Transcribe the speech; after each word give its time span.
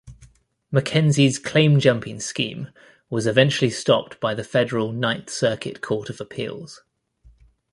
McKenzie's 0.73 1.37
claim-jumping 1.37 2.21
scheme 2.21 2.69
was 3.11 3.27
eventually 3.27 3.69
stopped 3.69 4.19
by 4.19 4.33
the 4.33 4.43
federal 4.43 4.91
Ninth 4.91 5.29
Circuit 5.29 5.79
Court 5.79 6.09
of 6.09 6.19
Appeals. 6.19 6.81